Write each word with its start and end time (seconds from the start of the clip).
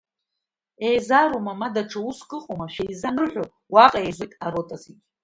Еизароума, 0.87 1.53
ма 1.59 1.67
даҽа 1.73 1.99
уск 2.09 2.29
ыҟоума, 2.37 2.67
шәеиза 2.73 3.07
анырҳәо, 3.11 3.45
уаҟа 3.73 3.99
еизоит 4.05 4.33
арота 4.45 4.75
зегьы. 4.81 5.01